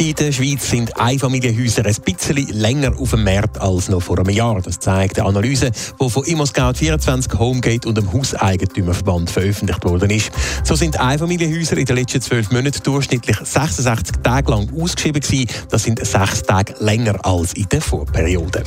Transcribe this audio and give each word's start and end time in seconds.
In 0.00 0.14
der 0.14 0.32
Schweiz 0.32 0.70
sind 0.70 0.98
Einfamilienhäuser 0.98 1.84
ein 1.84 1.94
bisschen 2.02 2.48
länger 2.58 2.98
auf 2.98 3.10
dem 3.10 3.22
Markt 3.22 3.60
als 3.60 3.90
noch 3.90 4.00
vor 4.00 4.18
einem 4.18 4.30
Jahr. 4.30 4.62
Das 4.62 4.78
zeigt 4.78 5.18
eine 5.18 5.28
Analyse, 5.28 5.70
die 5.70 6.08
von 6.08 6.24
ImmoScout24 6.24 7.38
Homegate 7.38 7.86
und 7.86 7.98
dem 7.98 8.10
Hauseigentümerverband 8.10 9.28
veröffentlicht 9.28 9.84
worden 9.84 10.08
ist. 10.08 10.30
So 10.64 10.74
sind 10.74 10.98
Einfamilienhäuser 10.98 11.76
in 11.76 11.84
den 11.84 11.96
letzten 11.96 12.22
zwölf 12.22 12.50
Monaten 12.50 12.82
durchschnittlich 12.82 13.36
66 13.44 14.16
Tage 14.22 14.50
lang 14.50 14.70
ausgeschrieben 14.74 15.20
gewesen. 15.20 15.48
Das 15.68 15.82
sind 15.82 16.02
sechs 16.02 16.44
Tage 16.44 16.76
länger 16.78 17.22
als 17.22 17.52
in 17.52 17.68
der 17.70 17.82
Vorperiode. 17.82 18.64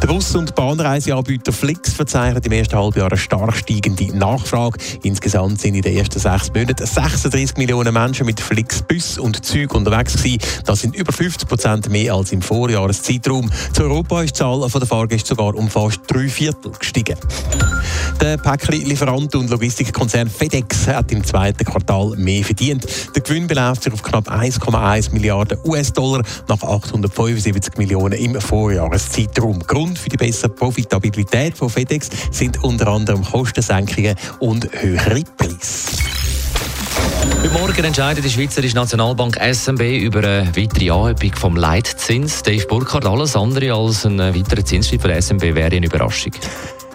Der 0.00 0.06
Bus- 0.06 0.34
und 0.36 0.54
Bahnreiseanbieter 0.54 1.52
Flix 1.52 1.92
verzeichnet 1.92 2.46
im 2.46 2.52
ersten 2.52 2.76
Halbjahr 2.76 3.08
eine 3.08 3.16
stark 3.16 3.56
steigende 3.56 4.16
Nachfrage. 4.16 4.78
Insgesamt 5.02 5.60
sind 5.60 5.74
in 5.74 5.82
den 5.82 5.96
ersten 5.96 6.20
sechs 6.20 6.52
Monaten 6.54 6.86
36 6.86 7.56
Millionen 7.56 7.92
Menschen 7.92 8.26
mit 8.26 8.40
Flix 8.40 8.80
Bus 8.82 9.18
und 9.18 9.44
Züg 9.44 9.74
unterwegs 9.74 10.16
gewesen. 10.16 10.38
Das 10.64 10.80
sind 10.80 10.96
über 10.96 11.12
50 11.12 11.48
Prozent 11.48 11.88
mehr 11.90 12.14
als 12.14 12.32
im 12.32 12.42
Vorjahreszeitraum. 12.42 13.50
Zu 13.72 13.82
Europa 13.82 14.22
ist 14.22 14.34
die 14.34 14.38
Zahl 14.38 14.60
der 14.60 14.86
Fahrgäste 14.86 15.28
sogar 15.28 15.54
um 15.54 15.68
fast 15.68 16.00
drei 16.08 16.28
Viertel 16.28 16.72
gestiegen. 16.78 17.16
Der 18.20 18.36
Päckli-Lieferant 18.36 19.34
und 19.34 19.50
Logistikkonzern 19.50 20.28
FedEx 20.28 20.86
hat 20.86 21.10
im 21.12 21.24
zweiten 21.24 21.64
Quartal 21.64 22.14
mehr 22.16 22.44
verdient. 22.44 22.86
Der 23.14 23.22
Gewinn 23.22 23.46
beläuft 23.46 23.82
sich 23.82 23.92
auf 23.92 24.02
knapp 24.02 24.30
1,1 24.30 25.12
Milliarden 25.12 25.58
US-Dollar 25.64 26.22
nach 26.48 26.62
875 26.62 27.76
Millionen 27.78 28.18
im 28.18 28.40
Vorjahreszeitraum. 28.40 29.60
Grund 29.60 29.98
für 29.98 30.08
die 30.08 30.16
bessere 30.16 30.50
Profitabilität 30.50 31.56
von 31.56 31.70
FedEx 31.70 32.10
sind 32.30 32.62
unter 32.62 32.88
anderem 32.88 33.24
Kostensenkungen 33.24 34.16
und 34.38 34.68
höhere 34.72 35.22
Preise. 35.36 35.91
Heute 37.40 37.50
Morgen 37.50 37.84
entscheidet 37.84 38.24
die 38.24 38.30
Schweizerische 38.30 38.74
Nationalbank 38.74 39.36
SMB 39.36 39.80
über 39.80 40.20
eine 40.20 40.46
weitere 40.56 40.90
Anhebung 40.90 41.34
vom 41.34 41.56
Leitzins. 41.56 42.42
Dave 42.42 42.66
Burkhardt, 42.66 43.06
alles 43.06 43.36
andere 43.36 43.72
als 43.72 44.04
ein 44.04 44.18
weiterer 44.18 44.64
Zinsschritt 44.64 45.00
von 45.00 45.10
der 45.10 45.22
SMB 45.22 45.42
wäre 45.42 45.74
eine 45.74 45.86
Überraschung. 45.86 46.32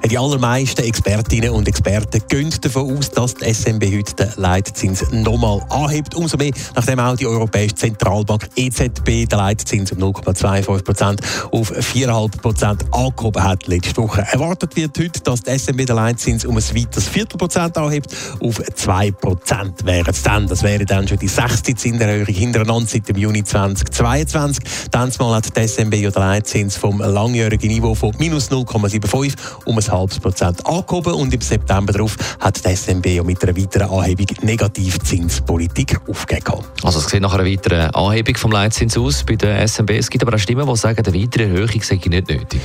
Die 0.10 0.18
allermeisten 0.18 0.86
Expertinnen 0.86 1.50
und 1.50 1.68
Experten 1.68 2.22
gehen 2.30 2.50
davon 2.62 2.98
aus, 2.98 3.12
dass 3.12 3.34
die 3.34 3.54
SMB 3.54 3.84
heute 3.84 4.16
den 4.16 4.32
Leitzins 4.38 5.04
nochmal 5.12 5.60
anhebt. 5.70 6.16
Umso 6.16 6.38
mehr, 6.38 6.54
nachdem 6.76 7.02
auch 7.02 7.18
die 7.18 7.28
Europäische 7.28 7.76
Zentralbank 7.76 8.48
EZB 8.56 9.28
den 9.28 9.38
Leitzins 9.38 9.92
um 9.92 9.98
0,25 9.98 10.84
Prozent 10.84 11.22
auf 11.52 11.74
4,5 11.74 12.42
Prozent 12.42 12.86
angehoben 12.94 13.44
hat 13.44 13.68
letzte 13.68 13.98
Woche. 13.98 14.26
Erwartet 14.32 14.78
wird 14.78 14.98
heute, 14.98 15.20
dass 15.20 15.42
die 15.42 15.58
SMB 15.58 15.86
den 15.86 15.98
Leitzins 15.98 16.46
um 16.46 16.56
ein 16.56 16.64
weiteres 16.64 17.10
Viertelprozent 17.10 17.78
anhebt. 17.78 18.16
Auf 18.40 18.62
2 18.76 19.12
Prozent 19.12 19.86
wäre 19.86 20.12
es 20.12 20.24
dann. 20.24 20.48
Das 20.48 20.64
wäre 20.64 20.86
dann 20.86 21.06
schon 21.06 21.20
die 21.20 21.28
sechste 21.28 21.76
Zinserhöhung 21.76 22.28
hintereinander 22.28 22.88
seit 22.88 23.10
dem 23.10 23.18
Juni 23.18 23.44
2022. 23.44 24.64
Dann 24.90 25.12
hat 25.12 25.58
die 25.58 25.98
ja 25.98 26.12
den 26.12 26.22
Leitzins 26.22 26.78
vom 26.78 27.00
langjährigen 27.00 27.68
Niveau 27.68 27.94
von 27.94 28.14
minus 28.18 28.50
0,75 28.50 29.34
um 29.66 29.78
ein 29.78 29.97
halbes 29.98 30.20
Prozent 30.20 30.66
angehoben 30.66 31.14
und 31.14 31.34
im 31.34 31.42
September 31.42 31.94
darauf 31.94 32.16
hat 32.40 32.64
die 32.66 32.76
SNB 32.76 33.24
mit 33.24 33.44
einer 33.44 33.58
weiteren 33.58 33.90
Anhebung 33.90 34.28
Negativzinspolitik 34.42 36.00
aufgegeben. 36.08 36.64
Also 36.84 37.00
es 37.00 37.08
sieht 37.08 37.22
nach 37.22 37.34
einer 37.34 37.46
weiteren 37.46 37.92
Anhebung 37.92 38.36
vom 38.36 38.52
Leitzins 38.52 38.98
aus 38.98 39.24
bei 39.24 39.36
der 39.36 39.68
SNB. 39.68 39.92
Es 39.92 40.10
gibt 40.10 40.24
aber 40.24 40.36
auch 40.36 40.40
Stimmen, 40.40 40.68
die 40.68 40.76
sagen, 40.76 41.06
eine 41.06 41.22
weitere 41.22 41.44
Erhöhung 41.44 41.82
sei 41.82 41.96
nicht 41.96 42.12
nötig. 42.30 42.62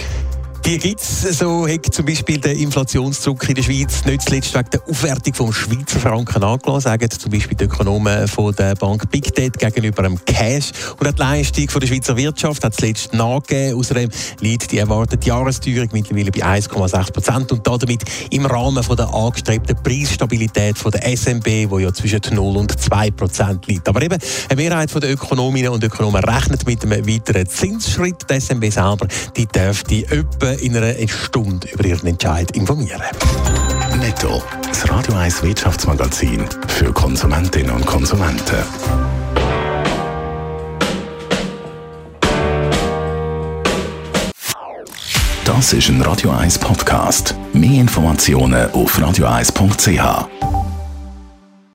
Die 0.64 0.78
gibt 0.78 1.00
es. 1.00 1.22
So 1.38 1.66
hat 1.66 1.92
zum 1.92 2.06
Beispiel 2.06 2.38
der 2.38 2.54
Inflationsdruck 2.54 3.48
in 3.48 3.56
der 3.56 3.62
Schweiz 3.64 4.04
nicht 4.04 4.22
zuletzt 4.22 4.54
wegen 4.54 4.70
der 4.70 4.88
Aufwertung 4.88 5.34
vom 5.34 5.52
Schweizer 5.52 5.98
Franken 5.98 6.44
angelassen, 6.44 6.82
sagen 6.82 7.10
zum 7.10 7.32
Beispiel 7.32 7.56
die 7.56 7.64
Ökonomen 7.64 8.28
von 8.28 8.54
der 8.54 8.76
Bank 8.76 9.10
Big 9.10 9.34
Debt 9.34 9.58
gegenüber 9.58 10.04
dem 10.04 10.24
Cash. 10.24 10.70
Und 11.00 11.08
auch 11.08 11.12
die 11.12 11.18
Leistung 11.20 11.68
von 11.68 11.80
der 11.80 11.88
Schweizer 11.88 12.16
Wirtschaft 12.16 12.62
hat 12.62 12.74
zuletzt 12.74 13.12
nachgegeben. 13.12 13.76
Außerdem 13.76 14.10
liegt 14.38 14.70
die 14.70 14.78
erwartete 14.78 15.26
Jahresteuerung 15.26 15.88
mittlerweile 15.92 16.30
bei 16.30 16.44
1,6 16.44 17.12
Prozent 17.12 17.50
und 17.50 17.66
damit 17.66 18.04
im 18.30 18.46
Rahmen 18.46 18.84
von 18.84 18.96
der 18.96 19.12
angestrebten 19.12 19.76
Preisstabilität 19.82 20.78
von 20.78 20.92
der 20.92 21.16
SMB, 21.16 21.44
die 21.44 21.82
ja 21.82 21.92
zwischen 21.92 22.20
0 22.30 22.56
und 22.56 22.80
2 22.80 23.10
Prozent 23.10 23.66
liegt. 23.66 23.88
Aber 23.88 24.00
eben, 24.00 24.18
eine 24.48 24.62
Mehrheit 24.62 24.94
der 24.94 25.10
Ökonominnen 25.10 25.72
und 25.72 25.82
Ökonomen 25.82 26.22
rechnet 26.22 26.66
mit 26.68 26.84
einem 26.84 27.04
weiteren 27.04 27.48
Zinsschritt. 27.48 28.30
Die 28.30 28.40
SMB 28.40 28.70
selber 28.70 29.08
die 29.36 29.46
dürfte 29.46 30.04
in 30.62 30.76
einer 30.76 30.94
Stunde 31.08 31.68
über 31.72 31.84
ihren 31.84 32.06
Entscheid 32.06 32.56
informieren. 32.56 33.02
Netto, 33.98 34.42
das 34.66 34.88
Radio 34.88 35.14
1 35.14 35.42
Wirtschaftsmagazin 35.42 36.44
für 36.68 36.92
Konsumentinnen 36.92 37.72
und 37.72 37.84
Konsumenten. 37.84 38.56
Das 45.44 45.72
ist 45.72 45.88
ein 45.88 46.00
Radio 46.02 46.30
1 46.30 46.58
Podcast. 46.58 47.34
Mehr 47.52 47.80
Informationen 47.80 48.70
auf 48.72 48.98
radio1.ch. 48.98 50.51